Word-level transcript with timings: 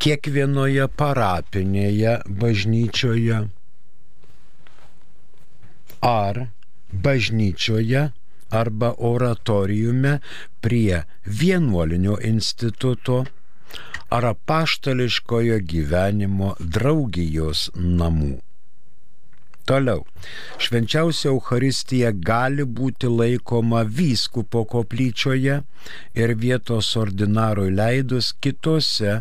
kiekvienoje 0.01 0.87
parapinėje 1.01 2.15
bažnyčioje 2.45 3.41
ar 6.11 6.41
bažnyčioje 7.07 8.07
arba 8.61 8.95
oratoriume 9.11 10.15
prie 10.65 11.03
vienuolinio 11.43 12.17
instituto 12.31 13.19
ar 14.11 14.27
apaštališkojo 14.35 15.59
gyvenimo 15.73 16.55
draugijos 16.61 17.69
namų. 17.75 18.39
Toliau. 19.71 20.03
Švenčiausia 20.59 21.29
Euharistija 21.31 22.11
gali 22.11 22.65
būti 22.67 23.07
laikoma 23.07 23.85
vyskupo 23.87 24.65
koplyčioje 24.73 25.61
ir 26.19 26.35
vietos 26.45 26.89
ordinarui 26.99 27.71
leidus 27.71 28.33
kitose 28.43 29.21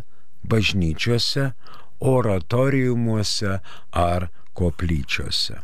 bažnyčiose, 0.49 1.51
oratoriumuose 1.99 3.59
ar 3.91 4.29
koplyčiose. 4.53 5.59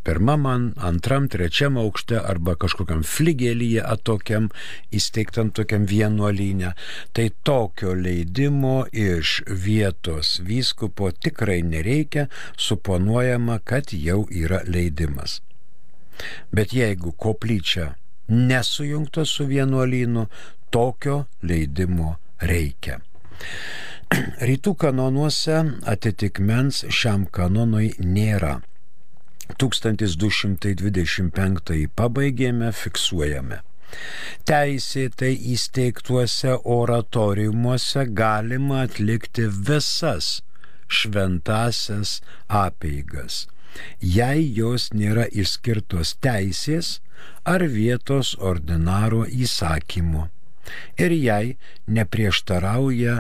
pirmam, 0.06 0.46
antram, 0.78 1.28
trečiam 1.32 1.78
aukšte 1.82 2.20
arba 2.20 2.56
kažkokiam 2.62 3.02
fligelyje 3.04 3.82
atokiam 3.82 4.50
įsteigtam 4.94 5.50
tokiam 5.56 5.88
vienuolynę, 5.90 6.74
tai 7.14 7.30
tokio 7.44 7.96
leidimo 7.98 8.86
iš 8.94 9.42
vietos 9.50 10.40
vyskupo 10.46 11.12
tikrai 11.12 11.62
nereikia, 11.66 12.28
suponuojama, 12.58 13.60
kad 13.64 13.94
jau 13.94 14.26
yra 14.30 14.62
leidimas. 14.68 15.42
Bet 16.52 16.74
jeigu 16.74 17.12
koplyčia 17.12 17.96
nesujungta 18.28 19.26
su 19.26 19.46
vienuolynu, 19.46 20.28
tokio 20.70 21.26
leidimo 21.42 22.16
reikia. 22.40 23.00
Rytų 24.48 24.76
kanonuose 24.80 25.58
atitikmens 25.90 26.86
šiam 26.94 27.26
kanonui 27.32 27.94
nėra. 28.00 28.60
1225 29.62 31.88
pabaigėme, 31.96 32.72
fiksuojame. 32.74 33.60
Teisėtai 34.50 35.34
įsteigtuose 35.54 36.52
oratoriumuose 36.78 38.02
galima 38.22 38.78
atlikti 38.88 39.46
visas 39.70 40.26
šventasias 40.88 42.22
apeigas, 42.62 43.34
jei 44.02 44.42
jos 44.60 44.84
nėra 44.94 45.26
išskirtos 45.32 46.16
teisės 46.26 46.88
ar 47.56 47.62
vietos 47.78 48.36
ordinaro 48.52 49.24
įsakymu 49.46 50.24
ir 51.06 51.14
jei 51.14 51.56
neprieštarauja 51.98 53.16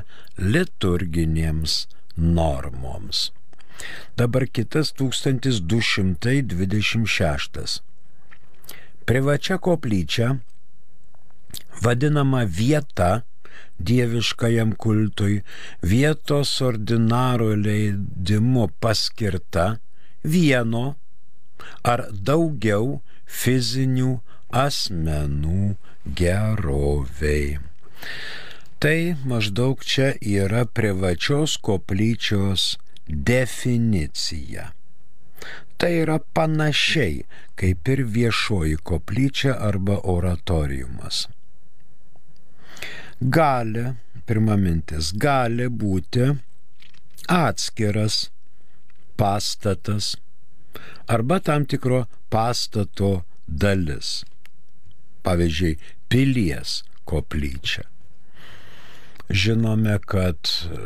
liturginėms 0.55 1.73
normoms. 2.17 3.29
Dabar 4.17 4.47
kitas 4.47 4.93
1226. 4.97 7.81
Privačia 9.05 9.57
koplyčia, 9.61 10.37
vadinama 11.81 12.43
vieta 12.43 13.21
dieviškajam 13.79 14.75
kultui, 14.79 15.41
vietos 15.81 16.61
ordinaro 16.61 17.55
leidimu 17.55 18.69
paskirta 18.79 19.65
vieno 20.23 20.85
ar 21.83 22.05
daugiau 22.29 23.01
fizinių 23.25 24.13
asmenų 24.63 25.75
geroviai. 26.21 27.59
Tai 28.79 28.99
maždaug 29.25 29.83
čia 29.83 30.13
yra 30.21 30.65
privačios 30.65 31.57
koplyčios 31.67 32.75
definicija. 33.07 34.71
Tai 35.77 35.91
yra 36.01 36.19
panašiai 36.33 37.23
kaip 37.59 37.87
ir 37.91 38.03
viešoji 38.17 38.77
koplyčia 38.83 39.55
arba 39.59 39.99
oratoriumas. 40.03 41.27
Gali, 43.19 43.85
pirma 44.27 44.57
mintis, 44.59 45.11
gali 45.15 45.67
būti 45.69 46.29
atskiras 47.31 48.29
pastatas 49.17 50.15
arba 51.07 51.39
tam 51.39 51.65
tikro 51.65 52.05
pastato 52.29 53.23
dalis. 53.47 54.23
Pavyzdžiui, 55.25 55.77
pilies 56.09 56.81
koplyčia. 57.09 57.85
Žinome, 59.29 59.97
kad 60.05 60.37
e, 60.69 60.79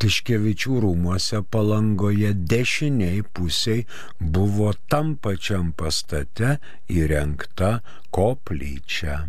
Tiškevičių 0.00 0.78
rūmuose 0.82 1.42
palangoje 1.52 2.32
dešiniai 2.32 3.20
pusiai 3.36 3.84
buvo 4.20 4.72
tam 4.88 5.14
pačiam 5.20 5.72
pastate 5.76 6.56
įrengta 6.88 7.80
koplyčia. 8.08 9.26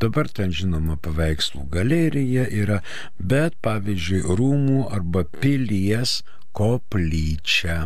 Dabar 0.00 0.30
ten 0.34 0.50
žinoma 0.56 0.96
paveikslų 0.98 1.66
galerija 1.70 2.48
yra, 2.50 2.80
bet 3.20 3.58
pavyzdžiui 3.62 4.36
rūmų 4.40 4.82
arba 4.90 5.26
pilies 5.40 6.20
koplyčia. 6.56 7.84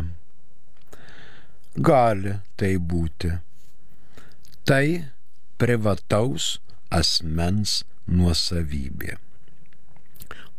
Gali 1.75 2.37
tai 2.55 2.75
būti. 2.79 3.35
Tai 4.65 4.85
privataus 5.61 6.55
asmens 6.89 7.83
nuosavybė. 8.07 9.17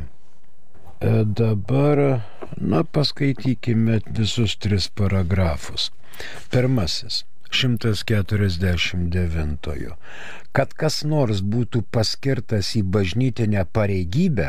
E, 1.00 1.24
dabar, 1.24 2.22
na, 2.56 2.84
paskaitykime 2.84 4.00
visus 4.18 4.56
tris 4.56 4.88
paragrafus. 4.88 5.90
Pirmasis. 6.50 7.24
149. 7.50 9.96
Kad 10.52 10.74
kas 10.74 11.04
nors 11.06 11.40
būtų 11.54 11.82
paskirtas 11.94 12.76
į 12.76 12.82
bažnytinę 12.96 13.64
pareigybę, 13.76 14.48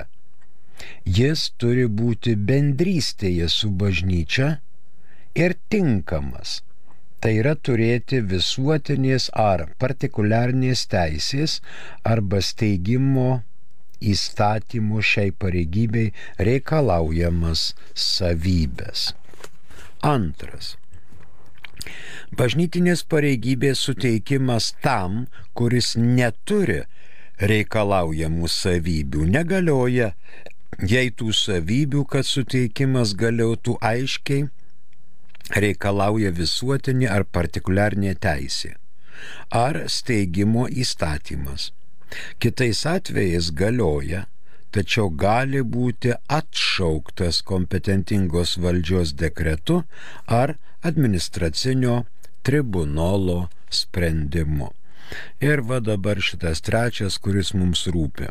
jis 1.20 1.40
turi 1.62 1.86
būti 1.88 2.36
bendrystėje 2.50 3.48
su 3.54 3.70
bažnyčia 3.84 4.48
ir 5.38 5.52
tinkamas 5.70 6.50
tai 7.24 7.34
yra 7.42 7.54
turėti 7.68 8.20
visuotinės 8.32 9.28
ar 9.44 9.64
partikuliarnės 9.82 10.84
teisės 10.92 11.60
arba 12.12 12.42
steigimo 12.46 13.30
įstatymų 14.02 15.04
šiai 15.12 15.32
pareigybei 15.44 16.12
reikalaujamas 16.48 17.72
savybės. 17.94 19.12
Antras. 20.06 20.76
Bažnytinės 22.38 23.04
pareigybės 23.08 23.82
suteikimas 23.88 24.74
tam, 24.84 25.26
kuris 25.58 25.96
neturi 25.98 26.82
reikalaujamų 27.40 28.50
savybių, 28.52 29.28
negalioja, 29.38 30.12
jei 30.84 31.14
tų 31.14 31.32
savybių, 31.34 32.04
kad 32.12 32.28
suteikimas 32.28 33.14
galiotų 33.18 33.78
aiškiai 33.82 34.50
reikalauja 35.56 36.34
visuotinė 36.36 37.08
ar 37.14 37.24
partikuliarnė 37.24 38.18
teisė 38.20 38.76
ar 39.50 39.84
steigimo 39.88 40.68
įstatymas. 40.68 41.72
Kitais 42.40 42.86
atvejais 42.86 43.52
galioja, 43.52 44.26
tačiau 44.72 45.10
gali 45.10 45.62
būti 45.64 46.14
atšauktas 46.40 47.42
kompetentingos 47.52 48.58
valdžios 48.64 49.14
dekretu 49.22 49.82
ar 50.28 50.56
administracinio 50.84 52.04
tribunolo 52.44 53.48
sprendimu. 53.70 54.72
Ir 55.44 55.64
va 55.70 55.80
dabar 55.80 56.20
šitas 56.20 56.62
trečias, 56.64 57.18
kuris 57.24 57.54
mums 57.56 57.86
rūpi. 57.92 58.28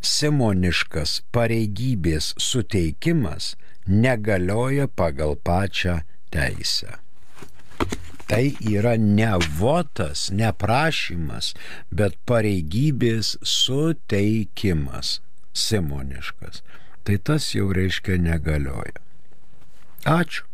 Simoniškas 0.00 1.18
pareigybės 1.36 2.32
suteikimas 2.40 3.52
negalioja 3.88 4.88
pagal 4.88 5.36
pačią 5.44 6.00
teisę. 6.32 6.96
Tai 8.28 8.52
yra 8.60 8.96
ne 9.00 9.38
votas, 9.58 10.30
ne 10.30 10.52
prašymas, 10.62 11.54
bet 11.90 12.16
pareigybės 12.28 13.38
suteikimas 13.42 15.20
simoniškas. 15.56 16.62
Tai 17.04 17.16
tas 17.24 17.54
jau 17.56 17.72
reiškia 17.72 18.18
negalioja. 18.20 19.00
Ačiū. 20.04 20.44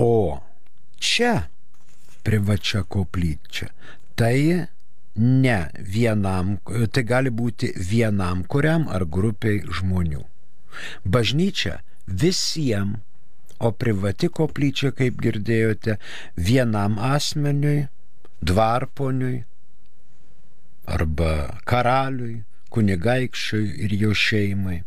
O 0.00 0.40
čia 0.96 1.50
privačia 2.24 2.80
koplyčia. 2.88 3.68
Tai 4.16 4.64
ne 5.18 5.58
vienam, 5.78 6.56
tai 6.92 7.04
gali 7.04 7.30
būti 7.30 7.72
vienam 7.90 8.44
kuriam 8.44 8.88
ar 8.88 9.04
grupiai 9.04 9.60
žmonių. 9.66 10.24
Bažnyčia 11.04 11.78
visiems, 12.06 13.00
o 13.58 13.72
privati 13.74 14.28
koplyčia, 14.30 14.92
kaip 14.94 15.16
girdėjote, 15.18 15.96
vienam 16.38 16.94
asmeniui, 17.02 17.88
dvarponiui 18.38 19.40
arba 20.86 21.32
karaliui 21.66 22.44
kunigaikščiui 22.70 23.72
ir 23.86 23.96
jo 24.02 24.12
šeimai. 24.14 24.78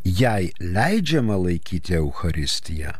Jei 0.05 0.53
leidžiama 0.61 1.37
laikyti 1.37 1.95
Euharistiją, 1.95 2.93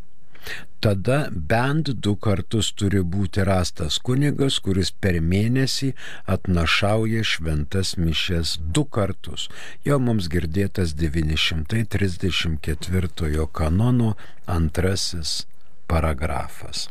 tada 0.81 1.29
bent 1.31 1.89
du 2.05 2.17
kartus 2.17 2.73
turi 2.73 3.03
būti 3.15 3.45
rastas 3.47 3.99
kunigas, 4.07 4.59
kuris 4.65 4.91
per 4.91 5.21
mėnesį 5.21 5.95
atnašauja 6.35 7.23
šventas 7.33 7.97
mišes 8.01 8.49
du 8.77 8.85
kartus. 8.85 9.49
Jau 9.85 9.99
mums 10.01 10.29
girdėtas 10.33 10.95
934 10.97 13.47
kanono 13.53 14.17
antrasis 14.47 15.47
paragrafas. 15.91 16.89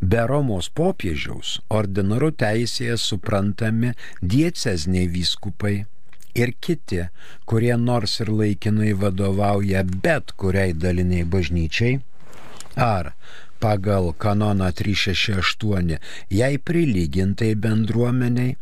Be 0.03 0.27
Romos 0.27 0.69
popiežiaus 0.81 1.61
ordinaru 1.71 2.33
teisėje 2.43 2.97
suprantami 2.99 3.93
diecezniai 4.35 5.07
vyskupai, 5.15 5.77
ir 6.35 6.53
kiti, 6.61 7.05
kurie 7.47 7.77
nors 7.79 8.19
ir 8.25 8.33
laikinai 8.41 8.93
vadovauja 8.99 9.85
bet 10.07 10.35
kuriai 10.41 10.75
daliniai 10.75 11.27
bažnyčiai, 11.35 12.01
ar 12.77 13.13
pagal 13.63 14.11
kanoną 14.25 14.71
368 14.81 15.99
jai 16.39 16.55
prilygintai 16.59 17.55
bendruomeniai, 17.67 18.57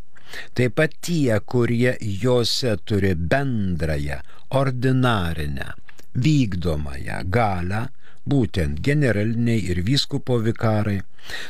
taip 0.57 0.77
pat 0.77 0.95
tie, 1.05 1.41
kurie 1.41 1.97
juose 2.01 2.77
turi 2.85 3.15
bendrąją, 3.17 4.21
ordinarinę, 4.61 5.73
vykdomąją 6.15 7.19
galę, 7.25 7.87
būtent 8.29 8.81
generaliniai 8.87 9.63
ir 9.73 9.83
vyskupo 9.87 10.39
vikarai, 10.43 11.01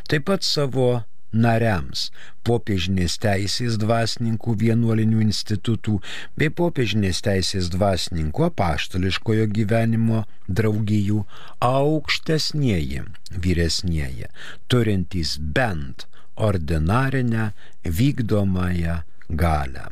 taip 0.09 0.29
pat 0.31 0.47
savo 0.47 1.03
nariams 1.33 2.11
popiežinės 2.47 3.17
teisės 3.23 3.79
dvasininkų 3.81 4.55
vienuolinių 4.63 5.23
institutų 5.25 5.99
bei 6.37 6.53
popiežinės 6.61 7.23
teisės 7.25 7.71
dvasininkų 7.73 8.47
apaštališkojo 8.51 9.49
gyvenimo 9.57 10.25
draugijų 10.49 11.25
aukštesnieji 11.69 13.07
vyresnieji, 13.47 14.29
turintys 14.69 15.39
bent 15.41 16.07
ordinarinę 16.37 17.51
vykdomąją 17.85 19.01
galę. 19.29 19.89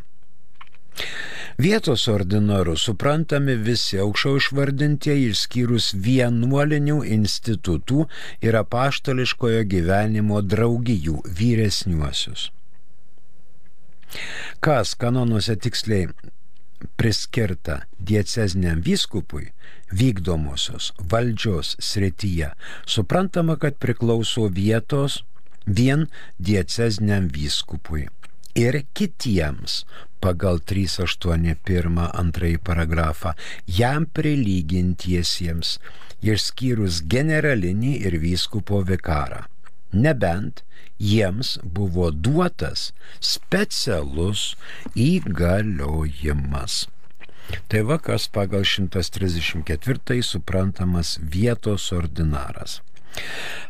Vietos 1.61 2.07
ordinaru 2.09 2.77
suprantami 2.81 3.55
visi 3.69 3.99
aukščiau 4.01 4.39
išvardintieji 4.41 5.27
išskyrus 5.33 5.91
vienuolinių 6.07 7.03
institutų 7.17 8.07
ir 8.47 8.57
apaštališkojo 8.63 9.67
gyvenimo 9.75 10.41
draugijų 10.41 11.21
vyresniuosius. 11.41 12.49
Kas 14.65 14.95
kanonuose 15.03 15.57
tiksliai 15.57 16.09
priskirta 16.97 17.83
diecezniam 17.99 18.81
vyskupui 18.87 19.51
vykdomosios 19.93 20.93
valdžios 21.13 21.75
srityje, 21.83 22.55
suprantama, 22.87 23.59
kad 23.61 23.77
priklauso 23.83 24.47
vietos 24.49 25.21
vien 25.67 26.07
diecezniam 26.39 27.29
vyskupui 27.37 28.09
ir 28.55 28.83
kitiems 28.95 29.85
pagal 30.21 30.61
381 30.61 32.01
antrąjį 32.23 32.59
paragrafą 32.65 33.33
jam 33.67 34.07
prilygintiesiems, 34.19 35.79
išskyrus 36.21 37.01
generalinį 37.15 37.95
ir 38.07 38.19
vyskupo 38.25 38.83
vikarą. 38.91 39.47
Nebent 39.93 40.63
jiems 41.01 41.57
buvo 41.65 42.11
duotas 42.11 42.91
specialus 43.21 44.55
įgaliojimas. 44.95 46.87
Tai 47.67 47.81
va 47.89 47.97
kas 47.99 48.29
pagal 48.31 48.63
134 48.69 50.21
suprantamas 50.23 51.17
vietos 51.35 51.91
ordinaras. 51.97 52.79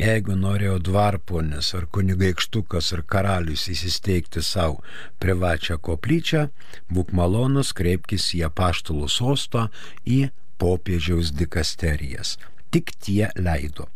Jeigu 0.00 0.34
norėjo 0.38 0.78
dvarponis 0.82 1.72
ar 1.78 1.86
kunigaikštukas 1.94 2.92
ar 2.96 3.02
karalius 3.14 3.68
įsisteigti 3.72 4.42
savo 4.42 4.80
privačią 5.22 5.78
koplyčią, 5.78 6.48
būk 6.92 7.12
malonus, 7.16 7.72
kreipkis 7.76 8.32
į 8.38 8.46
apaštalų 8.48 9.08
sostą, 9.12 9.68
į 10.06 10.32
popiežiaus 10.62 11.32
dikasterijas. 11.36 12.36
Tik 12.72 12.94
tie 13.04 13.28
leido. 13.36 13.88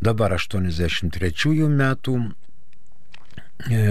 Dabar 0.00 0.34
83 0.36 1.68
metų 1.68 2.14
e, 2.24 2.30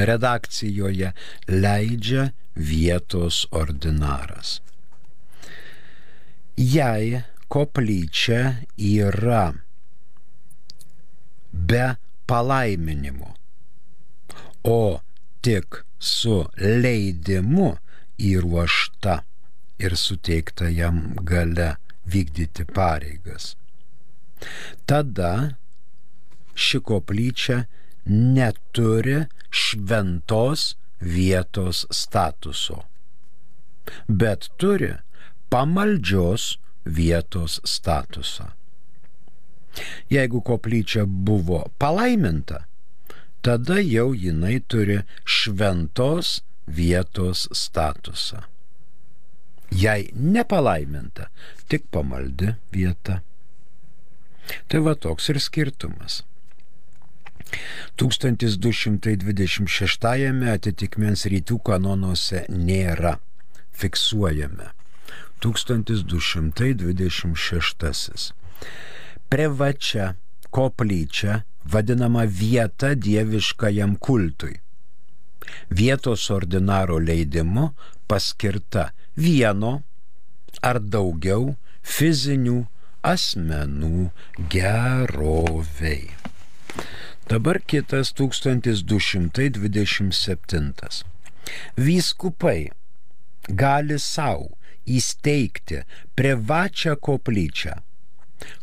redakcijoje 0.10 1.14
leidžia 1.48 2.32
vietos 2.58 3.46
ordinaras. 3.52 4.58
Jei 6.58 7.22
koplyčia 7.54 8.66
yra 8.82 9.52
be 11.52 11.96
palaiminimo, 12.28 13.36
o 14.64 15.02
tik 15.42 15.84
su 16.00 16.44
leidimu 16.60 17.70
įruošta 18.18 19.22
ir 19.80 19.96
suteikta 19.98 20.70
jam 20.74 21.16
gale 21.22 21.76
vykdyti 22.10 22.66
pareigas. 22.74 23.56
Tada 24.90 25.58
ši 26.58 26.82
koplyčia 26.90 27.64
neturi 28.06 29.24
šventos 29.50 30.76
vietos 31.02 31.86
statuso, 31.94 32.84
bet 34.08 34.50
turi 34.58 34.94
pamaldžios 35.54 36.58
vietos 36.86 37.60
statusą. 37.64 38.57
Jeigu 40.12 40.42
koplyčia 40.42 41.06
buvo 41.06 41.66
palaiminta, 41.80 42.66
tada 43.42 43.80
jau 43.84 44.14
jinai 44.16 44.60
turi 44.68 45.02
šventos 45.26 46.42
vietos 46.68 47.48
statusą. 47.52 48.44
Jei 49.72 50.12
nepalaiminta, 50.16 51.28
tik 51.68 51.84
pamaldi 51.92 52.56
vieta. 52.72 53.22
Tai 54.72 54.80
va 54.86 54.96
toks 54.96 55.30
ir 55.34 55.40
skirtumas. 55.44 56.24
1226 58.00 60.48
atitikmens 60.54 61.26
rytų 61.32 61.56
kanonuose 61.68 62.40
nėra. 62.52 63.14
Fiksuojame. 63.78 64.68
1226. 65.44 68.34
Prevačia 69.30 70.16
koplyčia 70.50 71.44
vadinama 71.66 72.24
vieta 72.24 72.96
dieviškajam 72.96 73.96
kultui. 74.00 74.56
Vietos 75.70 76.30
ordinaro 76.32 77.00
leidimu 77.00 77.74
paskirta 78.08 78.92
vieno 79.16 79.82
ar 80.64 80.80
daugiau 80.80 81.56
fizinių 81.84 82.66
asmenų 83.08 84.10
geroviai. 84.54 86.10
Dabar 87.28 87.60
kitas 87.60 88.14
1227. 88.16 91.04
Vyskupai 91.76 92.72
gali 93.48 94.00
savo 94.00 94.58
įsteigti 94.88 95.84
privačią 96.16 96.96
koplyčią, 97.04 97.74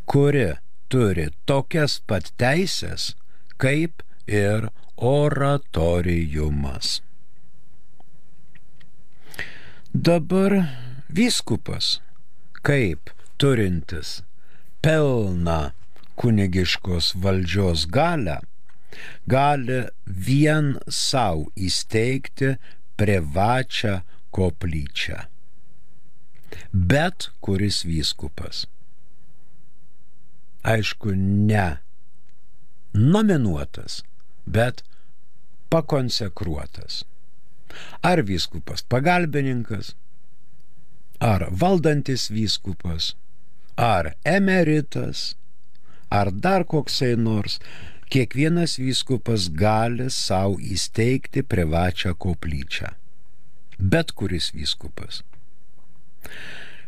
kuri 0.06 0.54
turi 0.88 1.28
tokias 1.48 2.00
pat 2.06 2.30
teisės 2.40 3.14
kaip 3.58 4.02
ir 4.26 4.68
oratoriumas. 4.96 7.00
Dabar 9.94 10.52
vyskupas, 11.08 12.00
kaip 12.66 13.10
turintis 13.38 14.22
pelną 14.82 15.70
kunigiškos 16.18 17.14
valdžios 17.22 17.86
galę, 17.90 18.40
gali 19.26 19.84
vien 20.26 20.74
savo 20.88 21.46
įsteigti 21.54 22.56
privačią 22.98 24.00
koplyčią. 24.34 25.22
Bet 26.72 27.30
kuris 27.42 27.82
vyskupas. 27.86 28.66
Aišku, 30.64 31.12
ne 31.14 31.84
nominuotas, 32.94 34.02
bet 34.46 34.82
pakonsekruotas. 35.68 37.04
Ar 38.02 38.22
vyskupas 38.22 38.84
pagalbininkas, 38.86 39.94
ar 41.20 41.48
valdantis 41.50 42.30
vyskupas, 42.30 43.14
ar 43.76 44.14
emeritas, 44.24 45.34
ar 46.10 46.30
dar 46.30 46.64
koksai 46.64 47.16
nors, 47.16 47.58
kiekvienas 48.12 48.78
vyskupas 48.78 49.48
gali 49.50 50.06
savo 50.10 50.60
įsteigti 50.62 51.42
privačią 51.42 52.14
koplyčią. 52.14 52.92
Bet 53.78 54.12
kuris 54.14 54.52
vyskupas. 54.54 55.24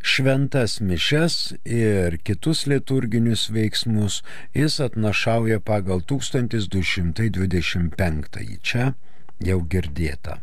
Šventas 0.02 0.80
mišes 0.80 1.52
ir 1.64 2.18
kitus 2.24 2.66
liturginius 2.66 3.50
veiksmus 3.50 4.22
jis 4.54 4.80
atnašauja 4.80 5.60
pagal 5.60 6.00
1225. 6.00 8.58
Čia 8.62 8.94
jau 9.40 9.60
girdėta. 9.72 10.40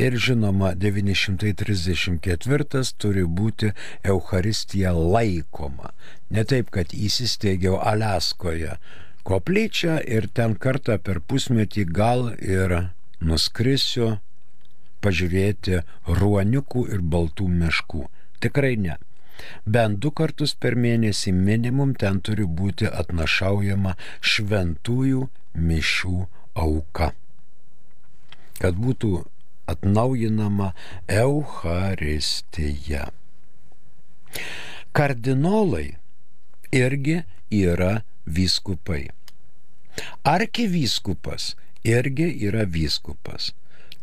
Ir 0.00 0.16
žinoma, 0.16 0.72
934 0.74 2.92
turi 2.96 3.24
būti 3.38 3.72
Euharistija 4.02 4.92
laikoma. 4.96 5.92
Ne 6.32 6.44
taip, 6.48 6.70
kad 6.72 6.94
įsisteigiau 6.96 7.76
Aleskoje 7.92 8.78
koplyčią 9.28 10.00
ir 10.16 10.28
ten 10.32 10.56
kartą 10.56 10.96
per 10.98 11.20
pusmetį 11.20 11.84
gal 11.98 12.32
ir 12.40 12.88
nuskrisiu 13.20 14.16
pažiūrėti 15.04 15.82
ruoniukų 16.06 16.86
ir 16.94 17.00
baltų 17.14 17.48
meškų. 17.62 18.02
Tikrai 18.42 18.76
ne. 18.84 18.98
Bent 19.74 19.98
du 20.02 20.10
kartus 20.18 20.54
per 20.54 20.76
mėnesį 20.84 21.32
minimum 21.34 21.94
ten 22.02 22.20
turi 22.26 22.46
būti 22.60 22.90
atnašaujama 23.02 23.96
šventųjų 24.32 25.26
mišių 25.70 26.16
auka. 26.64 27.12
Kad 28.62 28.78
būtų 28.78 29.12
atnaujinama 29.72 30.72
Euharistija. 31.22 33.08
Kardinolai 34.92 35.88
irgi 36.72 37.22
yra 37.62 38.02
vyskupai. 38.26 39.08
Arkivyskupas 40.24 41.54
irgi 41.84 42.28
yra 42.48 42.64
vyskupas. 42.68 43.52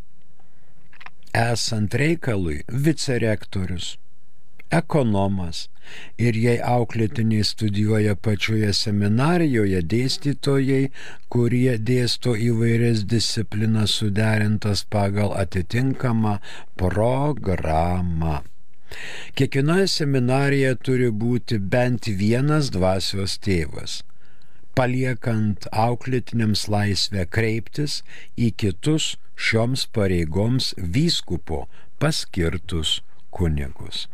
esant 1.33 1.95
reikalui 1.97 2.61
vicerektorius, 2.69 3.97
ekonomas 4.77 5.67
ir 6.25 6.37
jei 6.45 6.55
auklėtiniai 6.73 7.45
studijuoja 7.49 8.15
pačioje 8.27 8.71
seminarijoje 8.79 9.81
dėstytojai, 9.93 10.83
kurie 11.35 11.75
dėsto 11.89 12.35
įvairias 12.49 13.03
disciplinas 13.15 13.97
suderintas 13.99 14.85
pagal 14.97 15.35
atitinkamą 15.43 16.37
programą. 16.79 18.39
Kiekvienoje 19.35 19.91
seminarijoje 19.97 20.79
turi 20.87 21.11
būti 21.25 21.59
bent 21.75 22.09
vienas 22.23 22.73
dvasios 22.73 23.39
tėvas 23.41 24.01
paliekant 24.77 25.67
auklėtiniams 25.85 26.65
laisvę 26.73 27.25
kreiptis 27.37 27.99
į 28.45 28.49
kitus 28.63 29.13
šioms 29.47 29.85
pareigoms 29.97 30.73
vyskupo 30.97 31.63
paskirtus 32.01 33.01
kunigus. 33.37 34.07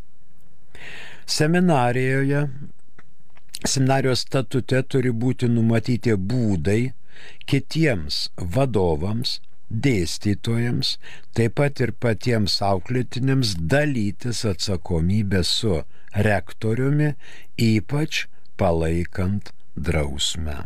Seminarijoje, 1.29 2.47
seminarijos 3.65 4.25
statute 4.25 4.81
turi 4.87 5.11
būti 5.11 5.49
numatyti 5.51 6.15
būdai 6.15 6.81
kitiems 7.49 8.29
vadovams, 8.55 9.37
dėstytojams, 9.69 10.95
taip 11.37 11.59
pat 11.59 11.81
ir 11.83 11.93
patiems 12.05 12.57
auklėtiniams 12.65 13.53
dalytis 13.73 14.41
atsakomybę 14.49 15.43
su 15.45 15.83
rektoriumi, 16.27 17.13
ypač 17.61 18.25
palaikant 18.57 19.53
drausmę. 19.77 20.65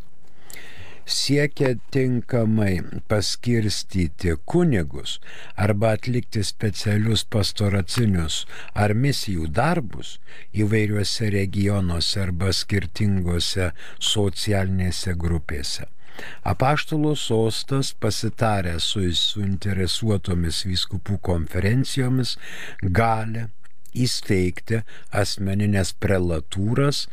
siekia 1.06 1.76
tinkamai 1.92 2.82
paskirstyti 3.08 4.36
kunigus 4.46 5.20
arba 5.56 5.92
atlikti 5.96 6.44
specialius 6.44 7.24
pastoracinius 7.36 8.40
ar 8.74 8.94
misijų 9.06 9.48
darbus 9.60 10.16
įvairiuose 10.66 11.30
regionuose 11.38 12.22
arba 12.26 12.54
skirtingose 12.62 13.72
socialinėse 14.14 15.14
grupėse. 15.26 15.86
Apaštalo 16.48 17.16
sostas 17.20 17.92
pasitarė 18.00 18.78
su 18.84 19.04
suinteresuotomis 19.20 20.64
vyskupų 20.70 21.20
konferencijomis 21.30 22.36
gali 23.00 23.48
įsteigti 23.96 24.82
asmeninės 25.24 25.94
prelatūras, 26.04 27.06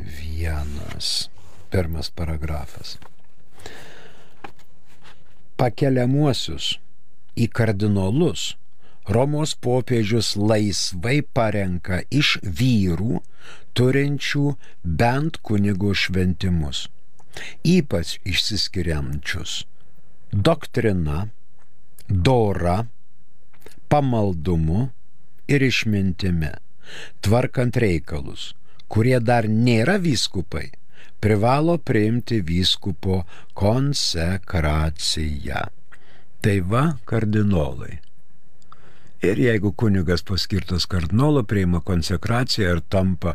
vienas. 0.00 1.28
Pirmas 1.68 2.08
paragrafas. 2.08 2.94
Pakeliamuosius 5.60 6.70
į 7.36 7.50
kardinolus 7.52 8.46
Romos 9.12 9.52
popiežius 9.68 10.32
laisvai 10.40 11.18
parenka 11.20 12.00
iš 12.08 12.38
vyrų 12.40 13.20
turinčių 13.76 14.56
bent 15.04 15.36
kunigo 15.44 15.92
šventimus, 15.92 16.86
ypač 17.60 18.16
išsiskiriančius 18.24 19.60
doktrina, 20.32 21.28
dora, 22.08 22.86
pamaldumu 23.92 24.88
ir 25.48 25.62
išmintimi, 25.62 26.52
tvarkant 27.24 27.76
reikalus 27.76 28.52
kurie 28.94 29.18
dar 29.20 29.48
nėra 29.50 29.98
vyskupai, 30.02 30.68
privalo 31.22 31.78
priimti 31.78 32.40
vyskupo 32.44 33.24
konsekraciją. 33.58 35.66
Tai 36.44 36.56
va 36.70 36.84
kardinolai. 37.08 37.98
Ir 39.24 39.40
jeigu 39.40 39.72
kunigas 39.72 40.22
paskirtas 40.28 40.84
kardinolo 40.86 41.42
priima 41.48 41.80
konsekraciją 41.80 42.74
ir 42.76 42.82
tampa 42.92 43.32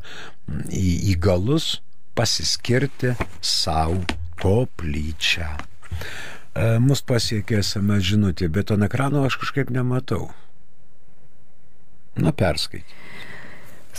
į, 0.69 1.15
įgalus 1.15 1.79
pasiskirti 2.13 3.15
savo 3.41 4.03
koplyčią. 4.39 5.49
E, 5.57 6.77
mus 6.83 7.01
pasiekė 7.01 7.63
SMS 7.63 8.05
žinutė, 8.11 8.51
bet 8.53 8.75
ant 8.75 8.85
ekrano 8.85 9.25
aš 9.25 9.39
kažkaip 9.41 9.73
nematau. 9.73 10.29
Na, 12.19 12.33
perskaityti. 12.35 12.97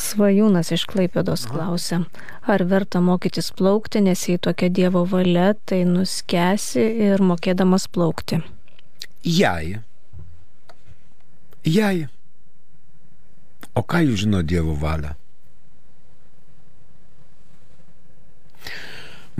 Svajūnas 0.00 0.70
iš 0.72 0.86
Klaipėdos 0.88 1.42
klausė, 1.50 2.04
ar 2.48 2.62
verta 2.70 3.02
mokytis 3.04 3.50
plaukti, 3.56 4.00
nes 4.06 4.22
jei 4.28 4.38
tokia 4.38 4.70
Dievo 4.72 5.02
valia, 5.04 5.52
tai 5.66 5.82
nuskesi 5.84 6.84
ir 7.10 7.20
mokėdamas 7.20 7.88
plaukti. 7.92 8.40
Jei. 9.26 9.80
Jei. 11.66 12.06
O 13.76 13.82
ką 13.84 14.00
jūs 14.06 14.22
žino 14.24 14.40
Dievo 14.46 14.76
valią? 14.78 15.12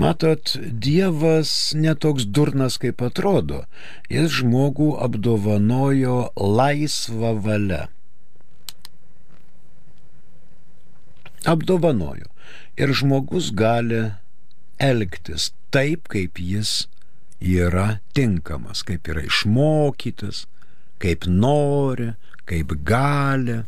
Matot, 0.01 0.55
Dievas 0.61 1.73
netoks 1.77 2.25
durnas, 2.25 2.79
kaip 2.81 3.03
atrodo. 3.05 3.65
Jis 4.09 4.39
žmogų 4.41 4.95
apdovanojo 5.07 6.21
laisvą 6.37 7.35
valią. 7.45 7.83
Apdovanojo. 11.49 12.29
Ir 12.81 12.93
žmogus 12.97 13.51
gali 13.55 14.11
elgtis 14.81 15.51
taip, 15.71 16.09
kaip 16.09 16.41
jis 16.41 16.87
yra 17.41 18.01
tinkamas, 18.17 18.83
kaip 18.85 19.09
yra 19.09 19.25
išmokytas, 19.25 20.47
kaip 21.01 21.27
nori, 21.29 22.13
kaip 22.49 22.75
gali. 22.85 23.63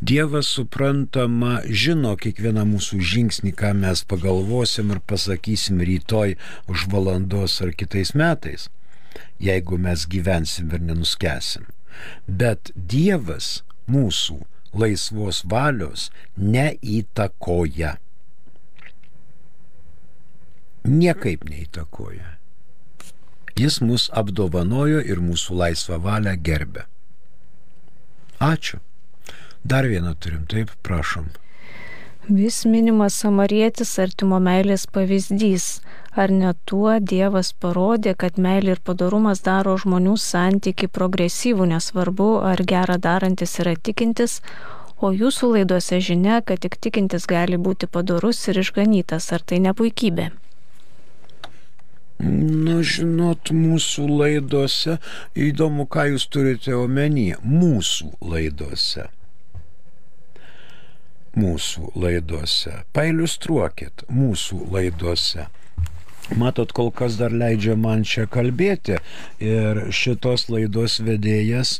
Dievas 0.00 0.50
suprantama 0.52 1.62
žino 1.66 2.12
kiekvieną 2.20 2.66
mūsų 2.68 2.98
žingsnį, 3.00 3.54
ką 3.56 3.72
mes 3.80 4.02
pagalvosim 4.04 4.92
ir 4.92 5.00
pasakysim 5.08 5.80
rytoj 5.80 6.36
už 6.68 6.84
valandos 6.92 7.56
ar 7.64 7.72
kitais 7.72 8.12
metais, 8.12 8.68
jeigu 9.40 9.80
mes 9.80 10.04
gyvensim 10.04 10.68
ir 10.76 10.84
nenuskesim. 10.84 11.64
Bet 12.28 12.74
Dievas 12.76 13.62
mūsų 13.88 14.42
laisvos 14.74 15.42
valios 15.44 16.10
neįtakoja. 16.36 17.96
Niekaip 20.86 21.46
neįtakoja. 21.50 22.36
Jis 23.56 23.80
mus 23.80 24.10
apdovanojo 24.12 25.00
ir 25.00 25.22
mūsų 25.24 25.56
laisvą 25.62 25.98
valią 26.04 26.36
gerbė. 26.36 26.84
Ačiū. 28.38 28.82
Dar 29.64 29.88
vieną 29.88 30.12
turim, 30.20 30.44
taip, 30.46 30.70
prašom. 30.86 31.30
Vis 32.28 32.64
minimas 32.66 33.14
samarietis 33.22 33.92
artimo 34.02 34.40
meilės 34.42 34.88
pavyzdys. 34.90 35.66
Ar 36.18 36.32
ne 36.34 36.54
tuo 36.66 36.96
Dievas 36.98 37.52
parodė, 37.54 38.16
kad 38.18 38.40
meilė 38.42 38.72
ir 38.74 38.80
padarumas 38.82 39.44
daro 39.46 39.76
žmonių 39.78 40.16
santyki 40.18 40.88
progresyvų, 40.90 41.68
nesvarbu, 41.70 42.26
ar 42.42 42.64
gerą 42.66 42.96
darantis 42.98 43.54
yra 43.62 43.76
tikintis, 43.78 44.40
o 44.98 45.12
jūsų 45.14 45.52
laidose 45.52 46.00
žinia, 46.02 46.40
kad 46.42 46.64
tik 46.66 46.74
tikintis 46.82 47.28
gali 47.30 47.60
būti 47.62 47.86
padarus 47.86 48.42
ir 48.50 48.58
išganytas, 48.58 49.30
ar 49.30 49.46
tai 49.46 49.60
ne 49.62 49.70
puikybė? 49.70 50.32
Na, 52.26 52.80
žinot, 52.82 53.54
mūsų 53.54 54.08
laidose, 54.10 54.98
įdomu, 55.38 55.86
ką 55.86 56.08
jūs 56.16 56.26
turite 56.26 56.74
omenyje, 56.74 57.38
mūsų 57.44 58.16
laidose 58.34 59.12
mūsų 61.36 61.92
laidose. 61.94 62.82
Pailustruokit 62.96 64.06
mūsų 64.12 64.66
laidose. 64.72 65.46
Matot, 66.34 66.72
kol 66.74 66.90
kas 66.90 67.20
dar 67.20 67.30
leidžia 67.30 67.76
man 67.78 68.02
čia 68.02 68.26
kalbėti 68.26 68.96
ir 69.38 69.84
šitos 69.94 70.48
laidos 70.50 70.98
vedėjas 70.98 71.76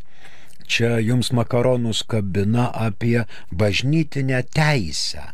čia 0.66 0.98
jums 1.02 1.32
makaronus 1.34 2.04
kabina 2.06 2.68
apie 2.70 3.24
bažnytinę 3.50 4.42
teisę, 4.54 5.32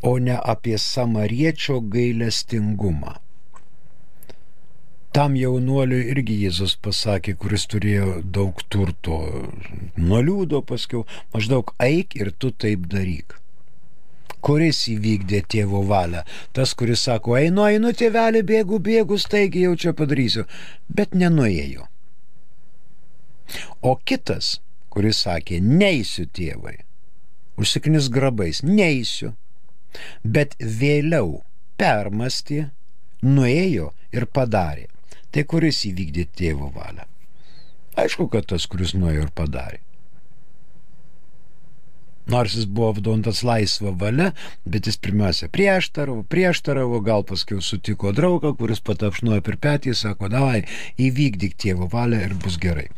o 0.00 0.16
ne 0.18 0.40
apie 0.40 0.78
samariečio 0.78 1.80
gailestingumą. 1.80 3.25
Tam 5.16 5.32
jaunuoliui 5.32 6.10
irgi 6.12 6.34
Jėzus 6.42 6.74
pasakė, 6.84 7.32
kuris 7.40 7.62
turėjo 7.72 8.18
daug 8.36 8.58
turto, 8.68 9.16
nuoliūdo 9.96 10.60
paskiau, 10.68 11.06
maždaug 11.32 11.72
eik 11.80 12.18
ir 12.20 12.34
tu 12.36 12.50
taip 12.52 12.84
daryk 12.92 13.38
kuris 14.46 14.82
įvykdė 14.92 15.40
tėvo 15.50 15.80
valią. 15.88 16.20
Tas, 16.54 16.74
kuris 16.78 17.02
sako, 17.08 17.34
einu, 17.40 17.64
einu, 17.66 17.90
tėvelį, 17.96 18.42
bėgu, 18.46 18.78
bėgu, 18.88 19.18
staigi 19.18 19.64
jau 19.64 19.72
čia 19.74 19.94
padarysiu, 19.96 20.44
bet 20.86 21.16
nenuėjo. 21.18 21.88
O 23.82 23.96
kitas, 24.06 24.58
kuris 24.92 25.24
sakė, 25.24 25.58
neįsiu 25.64 26.26
tėvai, 26.38 26.76
užsiknis 27.58 28.10
grabais, 28.12 28.62
neįsiu, 28.62 29.32
bet 30.22 30.54
vėliau 30.60 31.40
permastė, 31.80 32.68
nuėjo 33.24 33.90
ir 34.14 34.28
padarė. 34.30 34.90
Tai 35.36 35.42
kuris 35.44 35.82
įvykdė 35.84 36.22
tėvo 36.32 36.70
valią? 36.72 37.04
Aišku, 38.00 38.24
kad 38.32 38.46
tas, 38.48 38.64
kuris 38.72 38.94
nuėjo 38.96 39.26
ir 39.26 39.32
padarė. 39.36 39.82
Nors 42.32 42.54
jis 42.56 42.64
buvo 42.64 42.88
apdontas 42.94 43.42
laisvą 43.44 43.92
valią, 44.00 44.30
bet 44.64 44.88
jis 44.88 44.96
pirmiausia 44.96 45.50
prieštaravo, 45.52 46.24
prieštaravo, 46.32 47.02
gal 47.04 47.26
paskui 47.28 47.60
sutiko 47.60 48.14
draugą, 48.16 48.54
kuris 48.56 48.80
patapšnuoja 48.88 49.44
per 49.44 49.58
petį, 49.60 49.92
sako, 50.00 50.30
davai, 50.32 50.62
įvykdyk 50.96 51.52
tėvo 51.60 51.90
valią 51.92 52.22
ir 52.30 52.32
bus 52.40 52.56
gerai. 52.62 52.88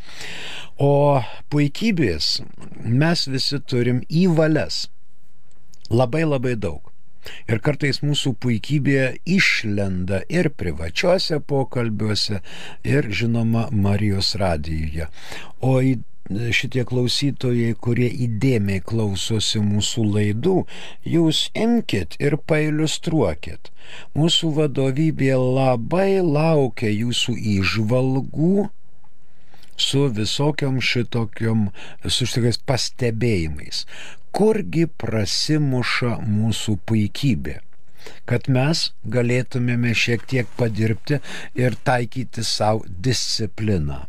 O 0.79 1.19
puikybės 1.51 2.37
mes 2.87 3.25
visi 3.27 3.59
turim 3.59 3.99
į 4.07 4.29
valias. 4.39 4.85
Labai 5.91 6.23
labai 6.23 6.55
daug. 6.55 6.87
Ir 7.49 7.61
kartais 7.65 8.01
mūsų 8.05 8.35
puikybė 8.43 8.99
išlenda 9.37 10.21
ir 10.29 10.51
privačiuose 10.61 11.39
pokalbiuose, 11.51 12.41
ir 12.83 13.09
žinoma 13.21 13.67
Marijos 13.71 14.35
radijoje. 14.39 15.09
O 15.59 15.79
šitie 16.29 16.83
klausytojai, 16.85 17.73
kurie 17.85 18.09
įdėmiai 18.25 18.83
klausosi 18.85 19.61
mūsų 19.65 20.03
laidų, 20.15 20.57
jūs 21.15 21.49
imkite 21.57 22.19
ir 22.21 22.37
pailustruokit. 22.49 23.71
Mūsų 24.13 24.51
vadovybė 24.59 25.33
labai 25.39 26.21
laukia 26.21 26.91
jūsų 26.93 27.33
įžvalgų 27.57 28.69
su 29.79 30.07
visokiam 30.15 30.81
šitokiam, 30.83 31.69
su 32.05 32.27
šitokiais 32.27 32.61
pastebėjimais 32.69 33.85
kurgi 34.35 34.85
prasimuša 35.01 36.19
mūsų 36.27 36.77
puikybė 36.89 37.57
kad 38.29 38.47
mes 38.51 38.89
galėtumėme 39.15 39.91
šiek 39.97 40.23
tiek 40.29 40.49
padirbti 40.57 41.19
ir 41.57 41.75
taikyti 41.85 42.45
savo 42.45 42.85
discipliną. 42.87 44.05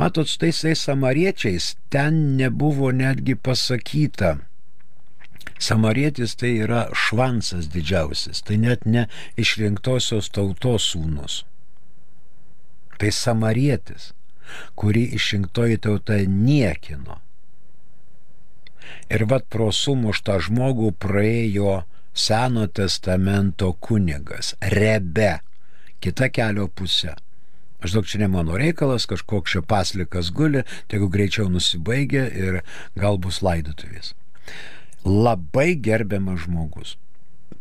Matot, 0.00 0.28
su 0.28 0.38
tais 0.40 0.62
samariečiais 0.80 1.74
ten 1.92 2.36
nebuvo 2.38 2.90
netgi 2.96 3.36
pasakyta. 3.36 4.38
Samarietis 5.62 6.34
tai 6.38 6.56
yra 6.64 6.86
švansas 6.96 7.68
didžiausias, 7.70 8.42
tai 8.42 8.56
net 8.58 8.86
ne 8.86 9.06
išrinktosios 9.38 10.30
tautos 10.34 10.88
sūnus. 10.92 11.42
Tai 12.98 13.10
samarietis, 13.14 14.10
kurį 14.78 15.08
išrinktoji 15.18 15.82
tauta 15.82 16.20
niekino 16.26 17.20
Ir 19.12 19.26
vad 19.28 19.44
pro 19.52 19.68
sumuštą 19.74 20.38
žmogų 20.48 20.92
praėjo 21.02 21.82
Seno 22.12 22.66
testamento 22.68 23.70
kunigas, 23.80 24.52
rebe, 24.60 25.38
kita 26.04 26.28
kelio 26.28 26.66
pusė. 26.68 27.14
Maždaug 27.80 28.04
čia 28.08 28.20
ne 28.20 28.28
mano 28.28 28.58
reikalas, 28.60 29.06
kažkoks 29.08 29.54
čia 29.54 29.62
paslikas 29.64 30.28
guli, 30.36 30.60
tegu 30.92 31.08
greičiau 31.12 31.48
nusibaigia 31.48 32.26
ir 32.28 32.58
gal 33.00 33.16
bus 33.16 33.40
laidotuvės. 33.42 34.12
Labai 35.08 35.72
gerbiamas 35.80 36.44
žmogus. 36.44 36.98